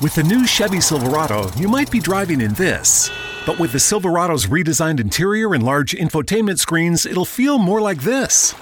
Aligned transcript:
With 0.00 0.14
the 0.14 0.22
new 0.22 0.46
Chevy 0.46 0.80
Silverado, 0.80 1.50
you 1.56 1.66
might 1.66 1.90
be 1.90 1.98
driving 1.98 2.40
in 2.40 2.54
this. 2.54 3.10
But 3.44 3.58
with 3.58 3.72
the 3.72 3.80
Silverado's 3.80 4.46
redesigned 4.46 5.00
interior 5.00 5.54
and 5.54 5.62
large 5.64 5.90
infotainment 5.90 6.60
screens, 6.60 7.04
it'll 7.04 7.24
feel 7.24 7.58
more 7.58 7.80
like 7.80 8.02
this. 8.02 8.54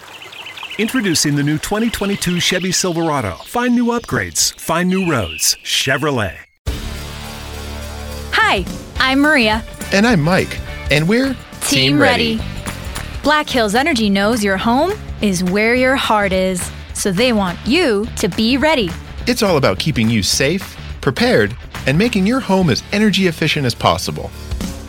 Introducing 0.79 1.37
the 1.37 1.43
new 1.43 1.59
2022 1.59 2.41
Chevy 2.41 2.73
Silverado. 2.73 3.35
Find 3.45 3.75
new 3.75 3.89
upgrades, 3.89 4.59
find 4.59 4.89
new 4.89 5.11
roads. 5.11 5.59
Chevrolet. 5.63 6.39
Hi, 8.33 8.65
I'm 8.99 9.21
Maria. 9.21 9.63
And 9.93 10.07
I'm 10.07 10.23
Mike. 10.23 10.59
And 10.91 11.07
we're 11.07 11.37
Team, 11.61 12.01
Ready. 12.01 12.41
Black 13.23 13.47
Hills 13.47 13.75
Energy 13.75 14.09
knows 14.09 14.43
your 14.43 14.57
home 14.57 14.93
is 15.21 15.45
where 15.45 15.75
your 15.75 15.97
heart 15.97 16.33
is, 16.33 16.73
so 16.95 17.13
they 17.13 17.35
want 17.35 17.59
you 17.67 18.07
to 18.17 18.29
be 18.31 18.57
ready. 18.57 18.89
It's 19.27 19.43
all 19.43 19.59
about 19.59 19.79
keeping 19.79 20.09
you 20.09 20.23
safe, 20.23 20.76
prepared, 21.07 21.57
and 21.87 21.97
making 21.97 22.27
your 22.27 22.41
home 22.41 22.69
as 22.69 22.83
energy 22.91 23.29
efficient 23.29 23.65
as 23.65 23.77
possible. 23.77 24.29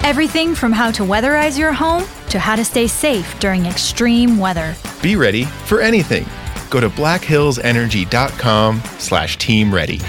Everything 0.04 0.56
from 0.56 0.72
how 0.72 0.90
to 0.90 1.04
weatherize 1.04 1.60
your 1.60 1.72
home 1.72 2.06
to 2.30 2.40
how 2.40 2.56
to 2.56 2.66
stay 2.66 2.88
safe 2.88 3.40
during 3.40 3.68
extreme 3.68 4.40
weather. 4.40 4.74
Be 5.04 5.16
ready 5.16 5.44
for 5.44 5.80
anything. 5.80 6.26
Go 6.72 6.80
to 6.80 6.90
blackhillsenergy.com 6.90 8.82
slash 8.98 9.38
team 9.38 9.72
ready. 9.72 10.00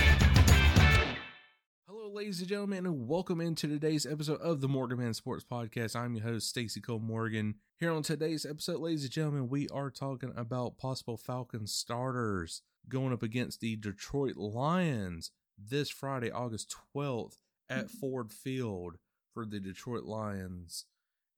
Hello, 1.86 2.10
ladies 2.10 2.40
and 2.40 2.48
gentlemen, 2.48 2.86
and 2.86 3.06
welcome 3.06 3.42
into 3.42 3.68
today's 3.68 4.06
episode 4.06 4.40
of 4.40 4.62
the 4.62 4.68
Morgan 4.68 4.98
Man 4.98 5.12
Sports 5.12 5.44
Podcast. 5.44 5.94
I'm 5.94 6.14
your 6.14 6.24
host, 6.24 6.48
Stacy 6.48 6.80
Cole 6.80 7.00
Morgan. 7.00 7.56
Here 7.80 7.92
on 7.92 8.02
today's 8.02 8.46
episode, 8.46 8.80
ladies 8.80 9.02
and 9.02 9.12
gentlemen, 9.12 9.50
we 9.50 9.68
are 9.68 9.90
talking 9.90 10.32
about 10.34 10.78
possible 10.78 11.18
Falcon 11.18 11.66
starters 11.66 12.62
going 12.88 13.12
up 13.12 13.22
against 13.22 13.60
the 13.60 13.76
Detroit 13.76 14.36
Lions 14.36 15.32
this 15.58 15.90
Friday, 15.90 16.30
August 16.30 16.74
12th 16.94 17.36
at 17.68 17.86
mm-hmm. 17.86 17.98
Ford 17.98 18.32
Field 18.32 18.98
for 19.34 19.44
the 19.44 19.60
Detroit 19.60 20.04
Lions. 20.04 20.84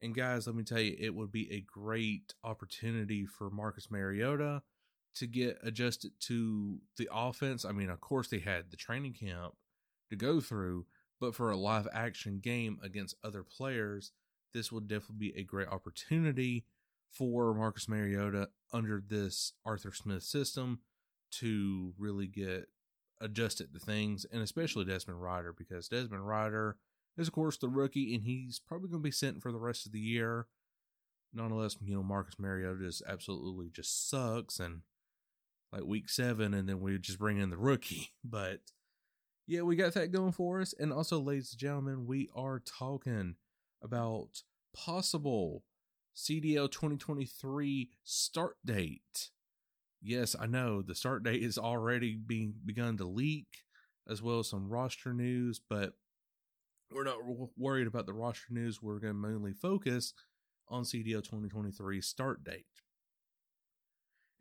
And 0.02 0.14
guys, 0.14 0.46
let 0.46 0.56
me 0.56 0.62
tell 0.62 0.80
you, 0.80 0.96
it 0.98 1.14
would 1.14 1.30
be 1.30 1.50
a 1.52 1.60
great 1.60 2.34
opportunity 2.42 3.26
for 3.26 3.50
Marcus 3.50 3.91
Mariota 3.91 4.62
to 5.16 5.26
get 5.26 5.58
adjusted 5.62 6.12
to 6.20 6.78
the 6.96 7.08
offense. 7.12 7.64
I 7.64 7.72
mean, 7.72 7.91
of 7.91 8.00
course, 8.00 8.28
they 8.28 8.38
had 8.38 8.70
the 8.70 8.76
training 8.76 9.14
camp 9.14 9.54
to 10.08 10.16
go 10.16 10.41
through, 10.41 10.86
but 11.20 11.34
for 11.34 11.50
a 11.50 11.56
live 11.56 11.88
action 11.92 12.41
game 12.42 12.78
against 12.82 13.16
other 13.22 13.42
players, 13.42 14.12
this 14.54 14.72
would 14.72 14.88
definitely 14.88 15.32
be 15.32 15.38
a 15.38 15.44
great 15.44 15.68
opportunity 15.68 16.64
for 17.10 17.54
Marcus 17.54 17.88
Mariota 17.88 18.48
under 18.72 19.02
this 19.06 19.52
Arthur 19.64 19.92
Smith 19.92 20.22
system 20.22 20.80
to 21.32 21.92
really 21.98 22.26
get 22.26 22.68
adjusted 23.20 23.72
to 23.72 23.78
things, 23.78 24.24
and 24.30 24.42
especially 24.42 24.84
Desmond 24.84 25.22
Ridder, 25.22 25.54
because 25.56 25.88
Desmond 25.88 26.26
Ridder 26.26 26.76
is, 27.16 27.28
of 27.28 27.34
course, 27.34 27.56
the 27.56 27.68
rookie, 27.68 28.14
and 28.14 28.24
he's 28.24 28.58
probably 28.58 28.88
going 28.88 29.02
to 29.02 29.06
be 29.06 29.10
sent 29.10 29.42
for 29.42 29.52
the 29.52 29.58
rest 29.58 29.86
of 29.86 29.92
the 29.92 30.00
year. 30.00 30.46
Nonetheless, 31.32 31.76
you 31.82 31.94
know, 31.94 32.02
Marcus 32.02 32.38
Mariota 32.38 32.78
just 32.80 33.02
absolutely 33.06 33.70
just 33.70 34.08
sucks, 34.08 34.58
and 34.58 34.82
like 35.72 35.84
week 35.84 36.08
seven, 36.08 36.54
and 36.54 36.68
then 36.68 36.80
we 36.80 36.98
just 36.98 37.18
bring 37.18 37.38
in 37.38 37.50
the 37.50 37.58
rookie. 37.58 38.10
But 38.24 38.60
yeah, 39.46 39.62
we 39.62 39.76
got 39.76 39.94
that 39.94 40.12
going 40.12 40.32
for 40.32 40.60
us. 40.60 40.74
And 40.78 40.92
also, 40.92 41.18
ladies 41.20 41.52
and 41.52 41.60
gentlemen, 41.60 42.06
we 42.06 42.28
are 42.36 42.60
talking 42.60 43.34
about 43.82 44.42
possible 44.74 45.64
CDL 46.16 46.70
2023 46.70 47.91
start 48.04 48.56
date. 48.64 49.30
Yes, 50.02 50.34
I 50.38 50.46
know 50.46 50.82
the 50.82 50.94
start 50.94 51.22
date 51.22 51.42
is 51.42 51.58
already 51.58 52.14
being 52.14 52.54
begun 52.64 52.96
to 52.98 53.04
leak, 53.04 53.48
as 54.08 54.22
well 54.22 54.38
as 54.38 54.48
some 54.48 54.68
roster 54.68 55.12
news, 55.12 55.60
but 55.68 55.92
we're 56.90 57.04
not 57.04 57.18
worried 57.56 57.86
about 57.86 58.06
the 58.06 58.12
roster 58.12 58.52
news. 58.52 58.82
We're 58.82 58.98
going 58.98 59.12
to 59.12 59.28
mainly 59.28 59.52
focus 59.52 60.14
on 60.68 60.84
CDL 60.84 61.22
2023 61.22 62.00
start 62.00 62.42
date. 62.44 62.66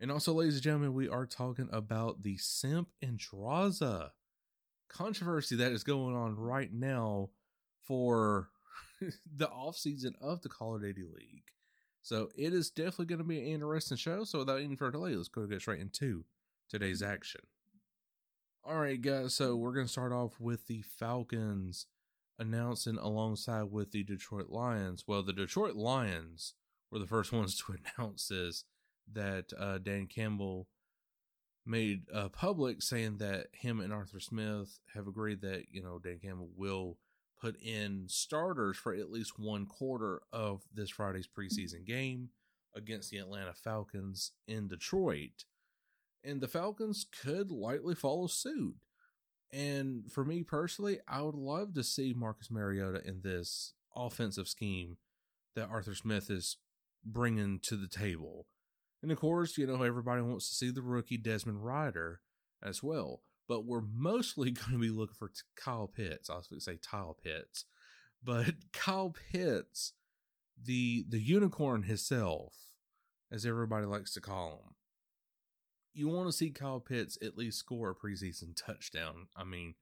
And 0.00 0.10
also, 0.10 0.32
ladies 0.32 0.54
and 0.54 0.62
gentlemen, 0.62 0.94
we 0.94 1.08
are 1.08 1.26
talking 1.26 1.68
about 1.70 2.22
the 2.22 2.38
Simp 2.38 2.88
and 3.02 3.18
Drazah 3.18 4.10
controversy 4.88 5.56
that 5.56 5.72
is 5.72 5.84
going 5.84 6.16
on 6.16 6.36
right 6.36 6.72
now 6.72 7.28
for 7.86 8.48
the 9.00 9.46
offseason 9.46 10.12
of 10.20 10.40
the 10.40 10.48
Call 10.48 10.74
of 10.74 10.82
Duty 10.82 11.02
League. 11.02 11.44
So 12.02 12.30
it 12.36 12.52
is 12.54 12.70
definitely 12.70 13.06
going 13.06 13.18
to 13.18 13.24
be 13.24 13.40
an 13.40 13.46
interesting 13.46 13.96
show. 13.96 14.24
So 14.24 14.40
without 14.40 14.60
any 14.60 14.76
further 14.76 14.92
delay, 14.92 15.14
let's 15.14 15.28
go 15.28 15.46
get 15.46 15.60
straight 15.60 15.80
into 15.80 16.24
today's 16.68 17.02
action. 17.02 17.42
All 18.64 18.78
right, 18.78 19.00
guys. 19.00 19.34
So 19.34 19.56
we're 19.56 19.72
going 19.72 19.86
to 19.86 19.92
start 19.92 20.12
off 20.12 20.40
with 20.40 20.66
the 20.66 20.82
Falcons 20.82 21.86
announcing 22.38 22.96
alongside 22.96 23.64
with 23.64 23.92
the 23.92 24.02
Detroit 24.02 24.48
Lions. 24.48 25.04
Well, 25.06 25.22
the 25.22 25.32
Detroit 25.32 25.76
Lions 25.76 26.54
were 26.90 26.98
the 26.98 27.06
first 27.06 27.32
ones 27.34 27.56
to 27.58 27.74
announce 27.98 28.28
this 28.28 28.64
that 29.12 29.52
uh, 29.58 29.78
Dan 29.78 30.06
Campbell 30.06 30.68
made 31.66 32.02
uh, 32.12 32.28
public, 32.28 32.82
saying 32.82 33.18
that 33.18 33.48
him 33.52 33.80
and 33.80 33.92
Arthur 33.92 34.20
Smith 34.20 34.78
have 34.94 35.06
agreed 35.06 35.42
that 35.42 35.64
you 35.70 35.82
know 35.82 35.98
Dan 35.98 36.18
Campbell 36.22 36.50
will 36.56 36.96
put 37.40 37.60
in 37.60 38.04
starters 38.08 38.76
for 38.76 38.94
at 38.94 39.10
least 39.10 39.38
one 39.38 39.66
quarter 39.66 40.22
of 40.32 40.62
this 40.72 40.90
Friday's 40.90 41.28
preseason 41.28 41.84
game 41.86 42.30
against 42.74 43.10
the 43.10 43.18
Atlanta 43.18 43.54
Falcons 43.54 44.32
in 44.46 44.68
Detroit. 44.68 45.44
And 46.22 46.40
the 46.40 46.48
Falcons 46.48 47.06
could 47.22 47.50
likely 47.50 47.94
follow 47.94 48.26
suit. 48.26 48.76
And 49.52 50.10
for 50.12 50.24
me 50.24 50.42
personally, 50.42 51.00
I 51.08 51.22
would 51.22 51.34
love 51.34 51.74
to 51.74 51.82
see 51.82 52.14
Marcus 52.14 52.50
Mariota 52.50 53.00
in 53.04 53.22
this 53.22 53.72
offensive 53.96 54.46
scheme 54.46 54.98
that 55.56 55.68
Arthur 55.68 55.94
Smith 55.94 56.30
is 56.30 56.58
bringing 57.04 57.58
to 57.60 57.76
the 57.76 57.88
table. 57.88 58.46
And 59.02 59.10
of 59.10 59.18
course, 59.18 59.56
you 59.58 59.66
know, 59.66 59.82
everybody 59.82 60.22
wants 60.22 60.48
to 60.50 60.54
see 60.54 60.70
the 60.70 60.82
rookie 60.82 61.16
Desmond 61.16 61.64
Ridder 61.64 62.20
as 62.62 62.82
well 62.82 63.22
but 63.50 63.64
we're 63.64 63.82
mostly 63.92 64.50
going 64.52 64.70
to 64.70 64.78
be 64.78 64.90
looking 64.90 65.16
for 65.18 65.32
Kyle 65.56 65.88
Pitts. 65.88 66.30
I 66.30 66.36
was 66.36 66.46
going 66.46 66.60
to 66.60 66.64
say 66.64 66.78
Kyle 66.88 67.18
Pitts, 67.22 67.64
but 68.24 68.54
Kyle 68.72 69.12
Pitts, 69.32 69.92
the 70.62 71.04
the 71.08 71.20
unicorn 71.20 71.82
himself, 71.82 72.54
as 73.30 73.44
everybody 73.44 73.86
likes 73.86 74.14
to 74.14 74.20
call 74.20 74.62
him. 74.64 74.74
You 75.92 76.08
want 76.08 76.28
to 76.28 76.32
see 76.32 76.50
Kyle 76.50 76.78
Pitts 76.78 77.18
at 77.20 77.36
least 77.36 77.58
score 77.58 77.90
a 77.90 77.94
preseason 77.94 78.54
touchdown. 78.54 79.26
I 79.36 79.42
mean, 79.42 79.74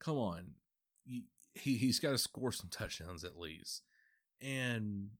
come 0.00 0.18
on, 0.18 0.54
he 1.04 1.76
he's 1.76 2.00
got 2.00 2.10
to 2.10 2.18
score 2.18 2.50
some 2.50 2.70
touchdowns 2.70 3.22
at 3.22 3.38
least. 3.38 3.82
And 4.40 5.10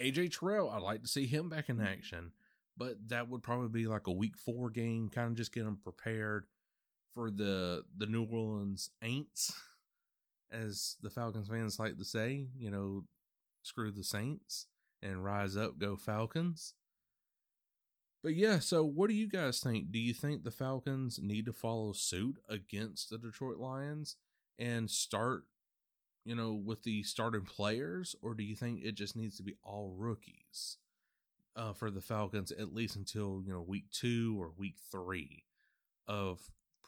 AJ 0.00 0.38
Terrell, 0.38 0.70
I'd 0.70 0.82
like 0.82 1.02
to 1.02 1.08
see 1.08 1.26
him 1.26 1.48
back 1.48 1.68
in 1.68 1.78
mm-hmm. 1.78 1.86
action, 1.86 2.30
but 2.76 3.08
that 3.08 3.28
would 3.28 3.42
probably 3.42 3.68
be 3.68 3.88
like 3.88 4.06
a 4.06 4.12
week 4.12 4.36
four 4.36 4.70
game, 4.70 5.08
kind 5.08 5.26
of 5.26 5.34
just 5.34 5.52
get 5.52 5.66
him 5.66 5.76
prepared 5.82 6.44
for 7.14 7.30
the 7.30 7.82
the 7.96 8.06
New 8.06 8.24
Orleans 8.24 8.90
Aints, 9.02 9.52
as 10.50 10.96
the 11.02 11.10
Falcons 11.10 11.48
fans 11.48 11.78
like 11.78 11.98
to 11.98 12.04
say. 12.04 12.46
You 12.56 12.70
know, 12.70 13.04
screw 13.62 13.90
the 13.90 14.04
Saints 14.04 14.66
and 15.02 15.24
rise 15.24 15.56
up, 15.56 15.78
go 15.78 15.96
Falcons. 15.96 16.74
But 18.22 18.34
yeah, 18.34 18.58
so 18.58 18.84
what 18.84 19.08
do 19.08 19.14
you 19.14 19.28
guys 19.28 19.60
think? 19.60 19.90
Do 19.90 19.98
you 19.98 20.12
think 20.12 20.44
the 20.44 20.50
Falcons 20.50 21.18
need 21.22 21.46
to 21.46 21.52
follow 21.54 21.92
suit 21.92 22.36
against 22.48 23.08
the 23.08 23.16
Detroit 23.16 23.56
Lions 23.56 24.16
and 24.58 24.90
start, 24.90 25.44
you 26.26 26.34
know, 26.34 26.52
with 26.52 26.82
the 26.82 27.02
starting 27.02 27.46
players, 27.46 28.14
or 28.20 28.34
do 28.34 28.44
you 28.44 28.54
think 28.54 28.80
it 28.82 28.94
just 28.94 29.16
needs 29.16 29.38
to 29.38 29.42
be 29.42 29.56
all 29.64 29.94
rookies 29.96 30.76
uh, 31.56 31.72
for 31.72 31.90
the 31.90 32.00
Falcons 32.00 32.52
at 32.52 32.74
least 32.74 32.96
until 32.96 33.42
you 33.44 33.52
know 33.52 33.62
week 33.62 33.84
two 33.90 34.36
or 34.40 34.52
week 34.56 34.76
three 34.90 35.44
of 36.06 36.40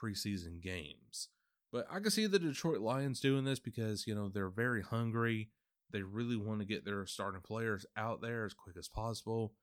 preseason 0.02 0.60
games. 0.60 1.28
But 1.72 1.86
I 1.90 2.00
can 2.00 2.10
see 2.10 2.26
the 2.26 2.38
Detroit 2.38 2.80
Lions 2.80 3.20
doing 3.20 3.44
this 3.44 3.58
because, 3.58 4.06
you 4.06 4.14
know, 4.14 4.28
they're 4.28 4.50
very 4.50 4.82
hungry. 4.82 5.50
They 5.90 6.02
really 6.02 6.36
want 6.36 6.60
to 6.60 6.66
get 6.66 6.84
their 6.84 7.06
starting 7.06 7.40
players 7.40 7.86
out 7.96 8.20
there 8.20 8.44
as 8.44 8.54
quick 8.54 8.76
as 8.78 8.88
possible, 8.88 9.54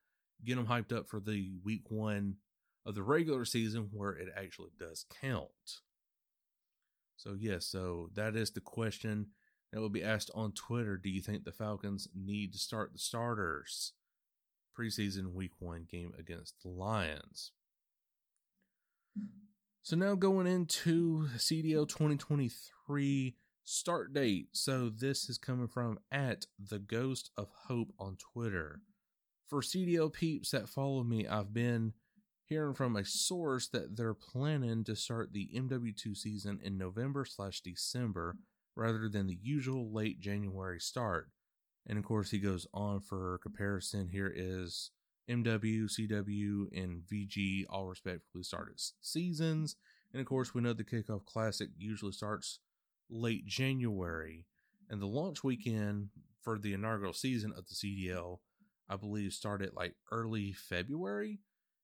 get 0.43 0.55
them 0.55 0.67
hyped 0.67 0.95
up 0.95 1.07
for 1.07 1.19
the 1.19 1.51
week 1.63 1.83
one 1.89 2.35
of 2.85 2.95
the 2.95 3.03
regular 3.03 3.45
season 3.45 3.89
where 3.91 4.11
it 4.11 4.29
actually 4.35 4.71
does 4.79 5.05
count. 5.21 5.49
So, 7.17 7.35
yes, 7.37 7.41
yeah, 7.41 7.57
so 7.59 8.09
that 8.15 8.35
is 8.35 8.51
the 8.51 8.61
question 8.61 9.27
that 9.71 9.81
will 9.81 9.89
be 9.89 10.03
asked 10.03 10.31
on 10.33 10.53
Twitter. 10.53 10.97
Do 10.97 11.09
you 11.09 11.21
think 11.21 11.43
the 11.43 11.51
Falcons 11.51 12.07
need 12.15 12.53
to 12.53 12.59
start 12.59 12.93
the 12.93 12.99
starters 12.99 13.93
preseason 14.77 15.33
week 15.33 15.51
one 15.59 15.85
game 15.89 16.13
against 16.17 16.61
the 16.63 16.69
Lions? 16.69 17.51
So 19.81 19.95
now 19.95 20.15
going 20.15 20.45
into 20.45 21.29
CDL 21.37 21.87
2023 21.87 23.35
start 23.63 24.13
date. 24.13 24.47
So 24.51 24.89
this 24.89 25.29
is 25.29 25.37
coming 25.37 25.67
from 25.67 25.99
at 26.11 26.45
the 26.59 26.79
Ghost 26.79 27.31
of 27.37 27.49
Hope 27.67 27.93
on 27.97 28.17
Twitter. 28.17 28.81
For 29.47 29.61
CDL 29.61 30.11
peeps 30.13 30.51
that 30.51 30.69
follow 30.69 31.03
me, 31.03 31.27
I've 31.27 31.53
been 31.53 31.93
hearing 32.45 32.73
from 32.73 32.95
a 32.95 33.05
source 33.05 33.67
that 33.69 33.95
they're 33.95 34.13
planning 34.13 34.83
to 34.83 34.95
start 34.95 35.33
the 35.33 35.49
MW2 35.55 36.15
season 36.15 36.59
in 36.63 36.77
November 36.77 37.25
slash 37.25 37.61
December 37.61 38.35
rather 38.75 39.07
than 39.07 39.27
the 39.27 39.37
usual 39.41 39.91
late 39.93 40.19
January 40.19 40.79
start. 40.79 41.29
And 41.87 41.97
of 41.97 42.03
course, 42.03 42.31
he 42.31 42.39
goes 42.39 42.67
on 42.73 42.99
for 43.01 43.39
comparison. 43.41 44.09
Here 44.09 44.31
is 44.35 44.91
MW, 45.29 45.85
CW, 45.85 46.67
and 46.75 47.03
VG 47.03 47.65
all 47.69 47.87
respectively 47.87 48.43
started 48.43 48.81
seasons. 49.01 49.75
And 50.11 50.19
of 50.19 50.27
course, 50.27 50.53
we 50.53 50.61
know 50.61 50.73
the 50.73 50.83
Kickoff 50.83 51.25
Classic 51.25 51.69
usually 51.77 52.11
starts 52.11 52.59
late 53.09 53.45
January. 53.45 54.45
And 54.89 55.01
the 55.01 55.05
launch 55.05 55.43
weekend 55.43 56.09
for 56.41 56.57
the 56.57 56.73
inaugural 56.73 57.13
season 57.13 57.53
of 57.55 57.67
the 57.67 57.75
CDL, 57.75 58.39
I 58.89 58.95
believe, 58.95 59.33
started 59.33 59.71
like 59.75 59.95
early 60.11 60.51
February, 60.51 61.39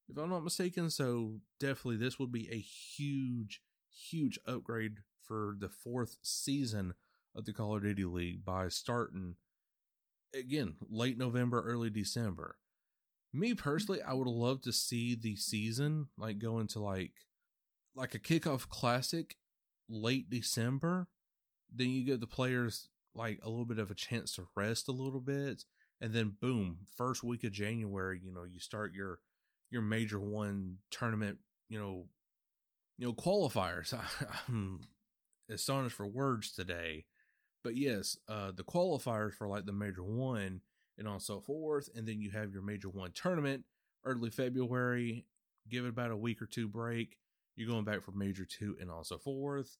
if 0.09 0.18
I'm 0.18 0.30
not 0.30 0.44
mistaken. 0.44 0.89
So 0.89 1.39
definitely, 1.59 1.97
this 1.97 2.18
would 2.18 2.31
be 2.31 2.50
a 2.51 2.57
huge, 2.57 3.62
huge 4.09 4.39
upgrade 4.47 4.97
for 5.21 5.56
the 5.59 5.69
fourth 5.69 6.18
season 6.24 6.95
of 7.36 7.45
the 7.45 7.53
Call 7.53 7.75
of 7.75 7.83
Duty 7.83 8.06
League 8.06 8.45
by 8.45 8.69
starting 8.69 9.36
again 10.33 10.75
late 10.89 11.18
November, 11.18 11.62
early 11.62 11.89
December. 11.89 12.57
Me 13.36 13.54
personally, 13.54 14.02
I 14.02 14.14
would 14.14 14.28
love 14.28 14.62
to 14.62 14.72
see 14.72 15.14
the 15.14 15.36
season 15.36 16.08
like 16.18 16.40
go 16.40 16.60
into 16.60 16.80
like 16.80 17.12
like 17.94 18.16
a 18.16 18.20
kickoff 18.20 18.70
classic 18.70 19.36
late 19.90 20.30
December. 20.30 21.10
Then 21.70 21.90
you 21.90 22.06
give 22.06 22.22
the 22.22 22.28
players 22.28 22.88
like 23.14 23.40
a 23.44 23.50
little 23.50 23.66
bit 23.66 23.78
of 23.78 23.92
a 23.92 23.96
chance 23.96 24.36
to 24.36 24.48
rest 24.56 24.88
a 24.88 24.94
little 24.94 25.20
bit, 25.20 25.66
and 26.00 26.14
then 26.14 26.38
boom, 26.40 26.78
first 26.96 27.26
week 27.26 27.44
of 27.44 27.52
January, 27.52 28.22
you 28.24 28.34
know, 28.34 28.46
you 28.46 28.60
start 28.60 28.94
your 28.94 29.20
your 29.70 29.81
major 29.81 30.20
one 30.20 30.78
tournament, 30.90 31.40
you 31.68 31.78
know, 31.78 32.06
you 32.98 33.06
know 33.06 33.14
qualifiers. 33.14 33.94
I'm 34.48 34.80
astonished 35.50 35.98
for 35.98 36.08
words 36.08 36.54
today, 36.54 37.04
but 37.66 37.76
yes, 37.76 38.18
uh, 38.30 38.54
the 38.56 38.64
qualifiers 38.64 39.34
for 39.34 39.50
like 39.50 39.66
the 39.66 39.74
major 39.74 40.04
one 40.06 40.62
and 40.97 41.07
on 41.07 41.19
so 41.19 41.39
forth, 41.39 41.89
and 41.95 42.07
then 42.07 42.21
you 42.21 42.31
have 42.31 42.51
your 42.51 42.62
major 42.62 42.89
one 42.89 43.12
tournament 43.12 43.63
early 44.03 44.30
February. 44.30 45.25
Give 45.69 45.86
it 45.86 45.89
about 45.89 46.12
a 46.12 46.18
week 46.18 46.42
or 46.42 46.45
two 46.45 46.68
break. 46.68 47.18
You're 47.56 47.69
going 47.69 47.86
back 47.86 48.03
for 48.03 48.12
major 48.12 48.45
two 48.45 48.75
and 48.80 48.92
on 48.92 49.03
so 49.03 49.18
forth, 49.18 49.77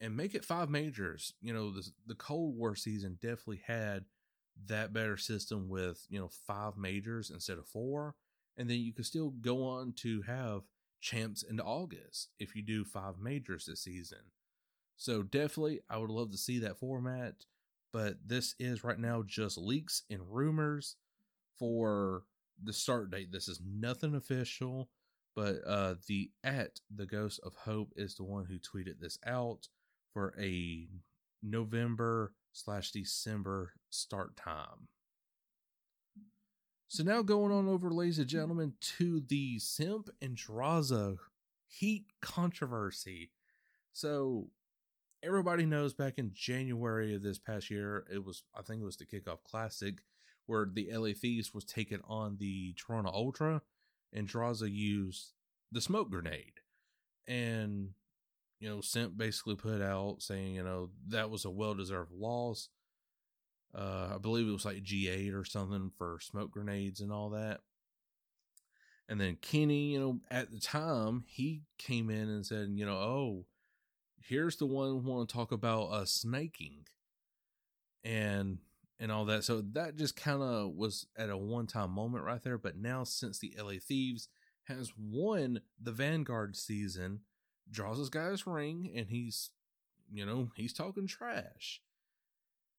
and 0.00 0.16
make 0.16 0.34
it 0.34 0.44
five 0.44 0.68
majors. 0.68 1.34
You 1.40 1.52
know, 1.54 1.70
the 1.70 1.88
the 2.06 2.14
Cold 2.14 2.56
War 2.56 2.74
season 2.76 3.18
definitely 3.20 3.62
had 3.66 4.04
that 4.66 4.92
better 4.92 5.16
system 5.16 5.68
with 5.68 6.06
you 6.08 6.18
know 6.18 6.28
five 6.46 6.76
majors 6.76 7.30
instead 7.30 7.58
of 7.58 7.66
four, 7.66 8.14
and 8.56 8.68
then 8.68 8.78
you 8.78 8.92
could 8.92 9.06
still 9.06 9.30
go 9.30 9.64
on 9.64 9.92
to 9.98 10.22
have 10.22 10.62
champs 11.00 11.42
in 11.42 11.60
August 11.60 12.30
if 12.38 12.56
you 12.56 12.62
do 12.62 12.84
five 12.84 13.18
majors 13.18 13.66
this 13.66 13.82
season. 13.82 14.18
So 14.96 15.22
definitely, 15.22 15.80
I 15.90 15.98
would 15.98 16.10
love 16.10 16.30
to 16.32 16.38
see 16.38 16.58
that 16.60 16.78
format. 16.78 17.34
But 17.94 18.16
this 18.26 18.56
is 18.58 18.82
right 18.82 18.98
now 18.98 19.22
just 19.24 19.56
leaks 19.56 20.02
and 20.10 20.20
rumors 20.28 20.96
for 21.60 22.24
the 22.60 22.72
start 22.72 23.12
date. 23.12 23.30
This 23.30 23.46
is 23.46 23.60
nothing 23.64 24.16
official, 24.16 24.90
but 25.36 25.58
uh, 25.64 25.94
the 26.08 26.32
at 26.42 26.80
the 26.92 27.06
Ghost 27.06 27.38
of 27.44 27.54
Hope 27.54 27.92
is 27.94 28.16
the 28.16 28.24
one 28.24 28.46
who 28.46 28.58
tweeted 28.58 28.98
this 28.98 29.16
out 29.24 29.68
for 30.12 30.34
a 30.40 30.88
November 31.40 32.32
slash 32.52 32.90
December 32.90 33.74
start 33.90 34.36
time. 34.36 34.88
So 36.88 37.04
now 37.04 37.22
going 37.22 37.52
on 37.52 37.68
over, 37.68 37.92
ladies 37.92 38.18
and 38.18 38.26
gentlemen, 38.26 38.72
to 38.98 39.20
the 39.20 39.60
Simp 39.60 40.10
and 40.20 40.36
Drazah 40.36 41.18
heat 41.68 42.06
controversy. 42.20 43.30
So 43.92 44.48
everybody 45.24 45.64
knows 45.66 45.94
back 45.94 46.14
in 46.18 46.30
January 46.34 47.14
of 47.14 47.22
this 47.22 47.38
past 47.38 47.70
year, 47.70 48.04
it 48.12 48.24
was 48.24 48.42
I 48.54 48.62
think 48.62 48.82
it 48.82 48.84
was 48.84 48.96
the 48.96 49.06
kickoff 49.06 49.42
classic 49.44 49.98
where 50.46 50.66
the 50.70 50.90
LA 50.92 51.10
Thieves 51.18 51.54
was 51.54 51.64
taking 51.64 52.00
on 52.06 52.36
the 52.38 52.74
Toronto 52.74 53.10
Ultra, 53.12 53.62
and 54.12 54.28
Drazah 54.28 54.72
used 54.72 55.32
the 55.72 55.80
smoke 55.80 56.10
grenade, 56.10 56.60
and 57.26 57.90
you 58.60 58.68
know 58.68 58.80
Simp 58.80 59.16
basically 59.16 59.56
put 59.56 59.80
out 59.80 60.20
saying 60.20 60.54
you 60.54 60.62
know 60.62 60.90
that 61.08 61.30
was 61.30 61.44
a 61.44 61.50
well 61.50 61.74
deserved 61.74 62.12
loss. 62.12 62.68
Uh, 63.74 64.12
I 64.14 64.18
believe 64.18 64.46
it 64.46 64.52
was 64.52 64.64
like 64.64 64.84
G8 64.84 65.34
or 65.34 65.44
something 65.44 65.90
for 65.98 66.18
smoke 66.20 66.52
grenades 66.52 67.00
and 67.00 67.10
all 67.10 67.30
that. 67.30 67.60
And 69.08 69.20
then 69.20 69.36
Kenny, 69.42 69.92
you 69.92 70.00
know, 70.00 70.20
at 70.30 70.52
the 70.52 70.60
time, 70.60 71.24
he 71.26 71.62
came 71.76 72.08
in 72.08 72.28
and 72.28 72.46
said, 72.46 72.68
you 72.72 72.86
know, 72.86 72.94
oh, 72.94 73.46
here's 74.28 74.56
the 74.56 74.66
one 74.66 74.88
who 74.88 74.96
want 74.98 75.28
to 75.28 75.34
talk 75.34 75.52
about 75.52 75.84
uh 75.84 76.04
snaking 76.04 76.86
and 78.02 78.58
and 79.00 79.10
all 79.10 79.24
that. 79.24 79.42
So 79.42 79.60
that 79.72 79.96
just 79.96 80.16
kind 80.16 80.40
of 80.40 80.70
was 80.76 81.06
at 81.16 81.28
a 81.28 81.36
one-time 81.36 81.90
moment 81.90 82.24
right 82.24 82.42
there 82.42 82.58
but 82.58 82.76
now 82.76 83.04
since 83.04 83.38
the 83.38 83.54
la 83.60 83.72
thieves 83.80 84.28
has 84.64 84.92
won 84.96 85.60
the 85.80 85.92
vanguard 85.92 86.56
season 86.56 87.20
draws 87.70 87.98
his 87.98 88.08
guy's 88.08 88.46
ring 88.46 88.90
and 88.94 89.08
he's 89.08 89.50
you 90.10 90.24
know 90.24 90.48
he's 90.54 90.72
talking 90.72 91.06
trash. 91.06 91.80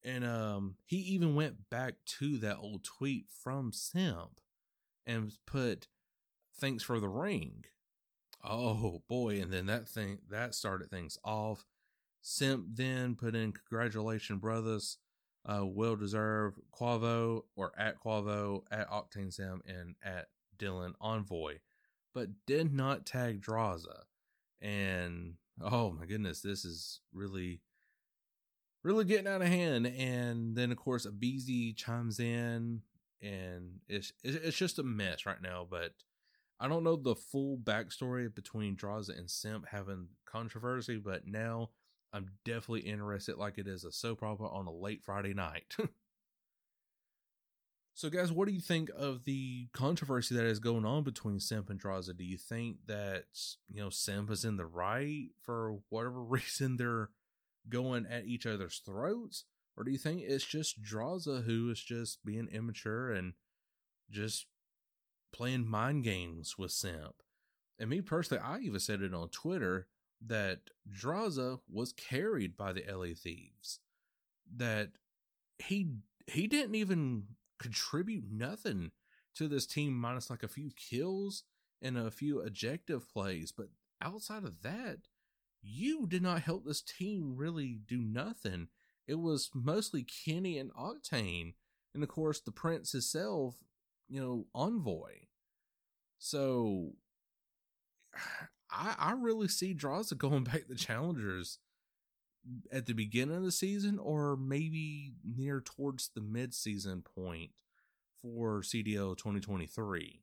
And 0.03 0.23
um 0.25 0.75
he 0.85 0.97
even 0.97 1.35
went 1.35 1.69
back 1.69 1.95
to 2.19 2.37
that 2.39 2.57
old 2.57 2.83
tweet 2.83 3.25
from 3.43 3.71
simp 3.71 4.39
and 5.05 5.31
put 5.45 5.87
thanks 6.59 6.83
for 6.83 6.99
the 6.99 7.09
ring 7.09 7.65
Oh 8.47 9.01
boy, 9.07 9.41
and 9.41 9.51
then 9.51 9.65
that 9.67 9.89
thing 9.89 10.19
that 10.29 10.53
started 10.55 10.89
things 10.89 11.17
off. 11.23 11.65
Simp 12.21 12.65
then 12.73 13.15
put 13.15 13.35
in 13.35 13.51
congratulations, 13.51 14.41
brothers. 14.41 14.97
Uh, 15.47 15.63
well 15.63 15.95
deserved 15.95 16.59
Quavo 16.73 17.43
or 17.55 17.71
at 17.77 17.99
Quavo 18.03 18.63
at 18.71 18.89
Octane 18.89 19.31
Sam 19.31 19.61
and 19.67 19.95
at 20.03 20.27
Dylan 20.57 20.93
Envoy, 20.99 21.59
but 22.15 22.29
did 22.47 22.73
not 22.73 23.05
tag 23.05 23.41
Drazah. 23.41 24.03
And 24.59 25.35
oh 25.61 25.91
my 25.91 26.05
goodness, 26.05 26.41
this 26.41 26.65
is 26.65 27.01
really, 27.13 27.61
really 28.83 29.05
getting 29.05 29.27
out 29.27 29.43
of 29.43 29.47
hand. 29.47 29.85
And 29.85 30.55
then 30.55 30.71
of 30.71 30.77
course 30.77 31.05
aBeZy 31.05 31.75
chimes 31.75 32.19
in, 32.19 32.81
and 33.21 33.81
it's 33.87 34.13
it's 34.23 34.57
just 34.57 34.79
a 34.79 34.83
mess 34.83 35.27
right 35.27 35.41
now. 35.41 35.67
But 35.69 35.91
I 36.59 36.67
don't 36.67 36.83
know 36.83 36.95
the 36.95 37.15
full 37.15 37.57
backstory 37.57 38.33
between 38.33 38.77
Drazah 38.77 39.17
and 39.17 39.29
Simp 39.29 39.67
having 39.69 40.09
controversy, 40.25 40.97
but 40.97 41.27
now 41.27 41.71
I'm 42.13 42.29
definitely 42.45 42.81
interested 42.81 43.37
like 43.37 43.57
it 43.57 43.67
is 43.67 43.83
a 43.83 43.91
soap 43.91 44.23
opera 44.23 44.49
on 44.49 44.67
a 44.67 44.71
late 44.71 45.03
Friday 45.03 45.33
night. 45.33 45.75
so, 47.93 48.09
guys, 48.09 48.31
what 48.31 48.47
do 48.47 48.53
you 48.53 48.61
think 48.61 48.89
of 48.95 49.25
the 49.25 49.67
controversy 49.73 50.35
that 50.35 50.45
is 50.45 50.59
going 50.59 50.85
on 50.85 51.03
between 51.03 51.41
Simp 51.41 51.69
and 51.69 51.81
Drazah? 51.81 52.15
Do 52.15 52.23
you 52.23 52.37
think 52.37 52.77
that, 52.87 53.25
you 53.67 53.81
know, 53.81 53.89
Simp 53.89 54.31
is 54.31 54.45
in 54.45 54.55
the 54.55 54.65
right 54.65 55.27
for 55.41 55.79
whatever 55.89 56.23
reason 56.23 56.77
they're 56.77 57.09
going 57.67 58.05
at 58.05 58.25
each 58.25 58.45
other's 58.45 58.81
throats? 58.85 59.43
Or 59.75 59.83
do 59.83 59.91
you 59.91 59.97
think 59.97 60.21
it's 60.21 60.45
just 60.45 60.81
Drazah 60.81 61.43
who 61.43 61.69
is 61.69 61.83
just 61.83 62.23
being 62.23 62.47
immature 62.47 63.11
and 63.11 63.33
just 64.09 64.45
playing 65.35 65.67
mind 65.67 66.03
games 66.03 66.57
with 66.57 66.71
Simp. 66.71 67.21
And 67.77 67.89
me 67.89 67.99
personally, 67.99 68.41
I 68.41 68.59
even 68.59 68.79
said 68.79 69.01
it 69.01 69.13
on 69.13 69.27
Twitter 69.29 69.87
that 70.25 70.61
Drazah 70.89 71.59
was 71.69 71.91
carried 71.91 72.55
by 72.55 72.71
the 72.71 72.85
LA 72.89 73.13
Thieves. 73.15 73.79
That 74.55 74.91
he 75.59 75.89
he 76.27 76.47
didn't 76.47 76.75
even 76.75 77.23
contribute 77.59 78.23
nothing 78.31 78.91
to 79.35 79.47
this 79.47 79.65
team 79.65 79.93
minus 79.93 80.29
like 80.29 80.43
a 80.43 80.47
few 80.47 80.71
kills 80.75 81.43
and 81.81 81.97
a 81.97 82.11
few 82.11 82.41
objective 82.41 83.09
plays. 83.11 83.51
But 83.51 83.67
outside 84.01 84.45
of 84.45 84.61
that, 84.61 84.99
you 85.61 86.07
did 86.07 86.21
not 86.21 86.43
help 86.43 86.63
this 86.65 86.81
team 86.81 87.35
really 87.35 87.79
do 87.85 87.97
nothing. 87.97 88.69
It 89.05 89.19
was 89.19 89.49
mostly 89.53 90.03
Kenny 90.03 90.57
and 90.57 90.71
Octane. 90.73 91.53
And 91.93 92.03
of 92.03 92.09
course, 92.09 92.39
the 92.39 92.51
Prince 92.51 92.93
himself 92.93 93.55
you 94.07 94.21
know, 94.21 94.45
envoy. 94.53 95.24
So 96.17 96.93
I 98.71 98.95
I 98.97 99.11
really 99.13 99.47
see 99.47 99.73
Drazah 99.73 100.17
going 100.17 100.43
back 100.45 100.67
to 100.67 100.75
challengers 100.75 101.59
at 102.71 102.85
the 102.85 102.93
beginning 102.93 103.37
of 103.37 103.43
the 103.43 103.51
season 103.51 103.97
or 103.97 104.37
maybe 104.37 105.13
near 105.23 105.61
towards 105.61 106.09
the 106.13 106.21
mid-season 106.21 107.01
point 107.01 107.51
for 108.21 108.61
CDL 108.61 109.17
2023. 109.17 110.21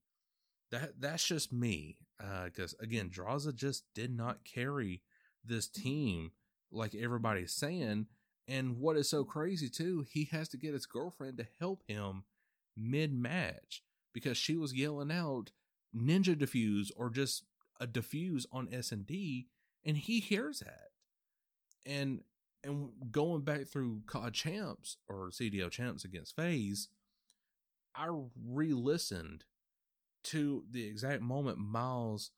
That 0.70 1.00
that's 1.00 1.26
just 1.26 1.52
me. 1.52 1.98
Uh 2.22 2.48
cuz 2.54 2.74
again, 2.80 3.10
Drazah 3.10 3.54
just 3.54 3.84
did 3.94 4.14
not 4.16 4.44
carry 4.44 5.02
this 5.44 5.68
team 5.68 6.32
like 6.70 6.94
everybody's 6.94 7.52
saying 7.52 8.06
and 8.48 8.78
what 8.78 8.96
is 8.96 9.08
so 9.08 9.24
crazy 9.24 9.68
too, 9.68 10.04
he 10.10 10.24
has 10.26 10.48
to 10.50 10.56
get 10.56 10.72
his 10.72 10.86
girlfriend 10.86 11.38
to 11.38 11.46
help 11.58 11.82
him 11.86 12.24
mid 12.76 13.12
match 13.12 13.82
because 14.12 14.36
she 14.36 14.56
was 14.56 14.74
yelling 14.74 15.10
out, 15.10 15.52
ninja 15.96 16.36
diffuse 16.38 16.90
or 16.96 17.10
just 17.10 17.44
a 17.80 17.86
diffuse 17.86 18.46
on 18.52 18.68
S 18.72 18.92
and 18.92 19.08
he 19.96 20.20
hears 20.20 20.60
that. 20.60 20.90
And 21.84 22.22
and 22.64 22.90
going 23.10 23.42
back 23.42 23.66
through 23.66 24.02
COD 24.06 24.32
champs 24.34 24.96
or 25.08 25.30
CDL 25.30 25.70
champs 25.70 26.04
against 26.04 26.36
FaZe, 26.36 26.88
I 27.96 28.08
re-listened 28.46 29.44
to 30.24 30.64
the 30.70 30.86
exact 30.86 31.22
moment 31.22 31.58
Miles 31.58 32.30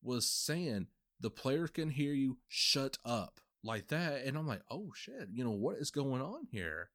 was 0.00 0.28
saying 0.28 0.86
the 1.18 1.30
players 1.30 1.70
can 1.70 1.90
hear 1.90 2.12
you. 2.12 2.38
Shut 2.46 2.98
up 3.04 3.40
like 3.64 3.88
that. 3.88 4.24
And 4.24 4.38
i'm 4.38 4.46
like 4.46 4.62
oh 4.70 4.92
shit. 4.94 5.28
You 5.32 5.42
know 5.44 5.50
what 5.50 5.78
is 5.78 5.90
going 5.90 6.22
on 6.22 6.46
here? 6.50 6.90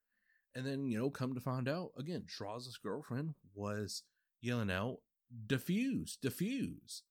And 0.56 0.66
then 0.66 0.88
you 0.88 0.98
know 0.98 1.10
come 1.10 1.34
to 1.34 1.42
find 1.42 1.68
out 1.68 1.92
again 1.98 2.24
Drazah's 2.26 2.78
girlfriend 2.78 3.34
was 3.54 4.04
yelling 4.42 4.72
out 4.72 5.00
diffuse 5.48 6.18
diffuse 6.22 7.04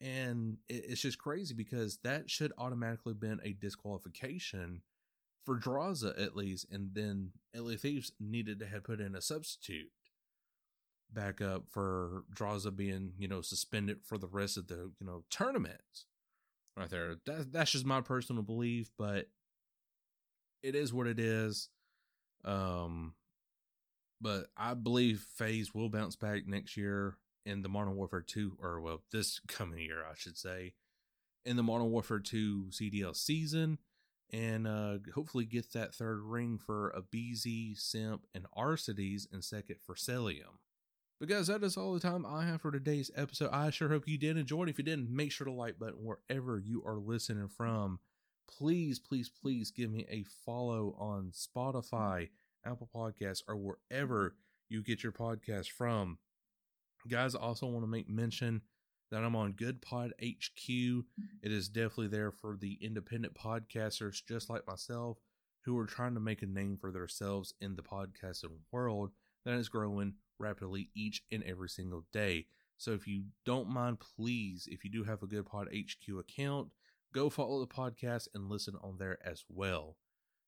and 0.00 0.58
it's 0.68 1.00
just 1.00 1.18
crazy 1.18 1.54
because 1.54 1.98
that 2.04 2.28
should 2.28 2.52
automatically 2.58 3.14
been 3.14 3.40
a 3.42 3.52
disqualification 3.52 4.82
for 5.46 5.58
Drazah 5.58 6.20
at 6.20 6.36
least 6.36 6.66
and 6.70 6.90
then 6.92 7.30
LA 7.56 7.76
Thieves 7.76 8.12
needed 8.20 8.58
to 8.58 8.66
have 8.66 8.84
put 8.84 9.00
in 9.00 9.14
a 9.14 9.22
substitute 9.22 9.90
backup 11.12 11.64
for 11.70 12.24
Drazah 12.34 12.74
being 12.74 13.12
you 13.18 13.28
know 13.28 13.40
suspended 13.40 13.98
for 14.04 14.18
the 14.18 14.26
rest 14.26 14.56
of 14.56 14.66
the 14.66 14.90
you 14.98 15.06
know 15.06 15.24
tournament 15.30 15.80
right 16.76 16.90
there. 16.90 17.16
That, 17.26 17.52
that's 17.52 17.70
just 17.72 17.86
my 17.86 18.00
personal 18.00 18.42
belief, 18.42 18.90
but 18.98 19.26
it 20.62 20.74
is 20.74 20.92
what 20.92 21.06
it 21.06 21.20
is. 21.20 21.68
Um, 22.44 23.14
but 24.20 24.46
I 24.56 24.74
believe 24.74 25.24
FaZe 25.36 25.74
will 25.74 25.88
bounce 25.88 26.16
back 26.16 26.46
next 26.46 26.76
year 26.76 27.16
in 27.44 27.62
the 27.62 27.68
Modern 27.68 27.96
Warfare 27.96 28.22
2, 28.22 28.58
or 28.62 28.80
well, 28.80 29.02
this 29.12 29.40
coming 29.48 29.80
year, 29.80 30.02
I 30.08 30.14
should 30.16 30.36
say, 30.36 30.74
in 31.44 31.56
the 31.56 31.62
Modern 31.62 31.90
Warfare 31.90 32.20
2 32.20 32.66
CDL 32.70 33.14
season, 33.14 33.78
and 34.32 34.66
uh, 34.66 34.98
hopefully 35.14 35.44
get 35.44 35.72
that 35.72 35.94
third 35.94 36.20
ring 36.22 36.58
for 36.58 36.94
aBeZy, 36.96 37.78
Simp, 37.78 38.26
and 38.34 38.46
Arcitys, 38.56 39.26
and 39.32 39.44
second 39.44 39.76
for 39.84 39.94
Cellium. 39.94 40.58
But 41.20 41.28
guys, 41.28 41.46
that 41.46 41.62
is 41.62 41.76
all 41.76 41.94
the 41.94 42.00
time 42.00 42.26
I 42.26 42.44
have 42.44 42.60
for 42.60 42.72
today's 42.72 43.10
episode. 43.14 43.50
I 43.52 43.70
sure 43.70 43.88
hope 43.88 44.08
you 44.08 44.18
did 44.18 44.36
enjoy 44.36 44.64
it. 44.64 44.68
If 44.70 44.78
you 44.78 44.84
didn't, 44.84 45.14
make 45.14 45.30
sure 45.30 45.44
to 45.44 45.52
like 45.52 45.78
button 45.78 46.04
wherever 46.04 46.58
you 46.58 46.82
are 46.84 46.98
listening 46.98 47.48
from. 47.48 48.00
Please, 48.48 48.98
please, 48.98 49.28
please 49.30 49.70
give 49.70 49.90
me 49.90 50.06
a 50.10 50.24
follow 50.44 50.94
on 50.98 51.32
Spotify, 51.32 52.30
Apple 52.66 52.88
Podcasts, 52.94 53.42
or 53.46 53.56
wherever 53.56 54.34
you 54.68 54.82
get 54.82 55.02
your 55.02 55.12
podcast 55.12 55.70
from. 55.70 56.18
Guys, 57.08 57.34
I 57.34 57.40
also 57.40 57.66
want 57.66 57.84
to 57.84 57.90
make 57.90 58.08
mention 58.08 58.62
that 59.10 59.22
I'm 59.22 59.36
on 59.36 59.52
Good 59.52 59.82
Pod 59.82 60.12
HQ. 60.22 60.68
Mm-hmm. 60.68 61.02
It 61.42 61.52
is 61.52 61.68
definitely 61.68 62.08
there 62.08 62.32
for 62.32 62.56
the 62.58 62.78
independent 62.80 63.34
podcasters 63.34 64.24
just 64.26 64.48
like 64.48 64.66
myself 64.66 65.18
who 65.64 65.78
are 65.78 65.86
trying 65.86 66.14
to 66.14 66.20
make 66.20 66.42
a 66.42 66.46
name 66.46 66.78
for 66.80 66.90
themselves 66.90 67.54
in 67.60 67.76
the 67.76 67.82
podcasting 67.82 68.58
world 68.72 69.10
that 69.44 69.54
is 69.54 69.68
growing 69.68 70.14
rapidly 70.38 70.90
each 70.94 71.22
and 71.30 71.42
every 71.44 71.68
single 71.68 72.04
day. 72.12 72.46
So 72.76 72.92
if 72.92 73.06
you 73.06 73.24
don't 73.44 73.68
mind, 73.68 73.98
please, 74.00 74.66
if 74.70 74.84
you 74.84 74.90
do 74.90 75.04
have 75.04 75.22
a 75.22 75.26
Good 75.26 75.46
Pod 75.46 75.68
HQ 75.68 76.18
account, 76.18 76.68
go 77.12 77.30
follow 77.30 77.60
the 77.60 77.66
podcast 77.66 78.28
and 78.34 78.48
listen 78.48 78.74
on 78.82 78.96
there 78.98 79.18
as 79.24 79.44
well. 79.48 79.96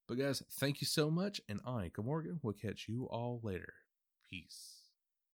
But 0.08 0.18
guys, 0.18 0.42
thank 0.52 0.80
you 0.80 0.86
so 0.86 1.10
much, 1.10 1.40
and 1.48 1.60
I, 1.66 1.90
Morgan, 1.98 2.40
will 2.42 2.52
catch 2.52 2.86
you 2.88 3.06
all 3.10 3.40
later. 3.42 3.74
Peace. 4.30 4.85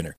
winner. 0.00 0.16